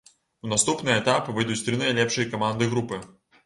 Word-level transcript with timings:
У 0.47 0.49
наступны 0.53 0.91
этап 1.01 1.29
выйдуць 1.37 1.59
тры 1.69 1.79
найлепшыя 1.85 2.33
каманды 2.35 2.73
групы. 2.77 3.05